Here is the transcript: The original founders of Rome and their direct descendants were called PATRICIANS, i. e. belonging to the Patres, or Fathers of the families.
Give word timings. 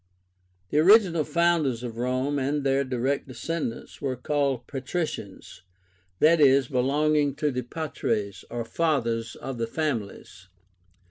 The 0.69 0.79
original 0.79 1.23
founders 1.23 1.83
of 1.83 1.97
Rome 1.99 2.39
and 2.39 2.63
their 2.63 2.83
direct 2.83 3.27
descendants 3.27 4.01
were 4.01 4.15
called 4.15 4.65
PATRICIANS, 4.65 5.61
i. 6.23 6.35
e. 6.41 6.61
belonging 6.71 7.35
to 7.35 7.51
the 7.51 7.61
Patres, 7.61 8.43
or 8.49 8.65
Fathers 8.65 9.35
of 9.35 9.59
the 9.59 9.67
families. 9.67 10.47